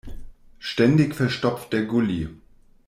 [0.57, 2.29] Ständig verstopft der Gully.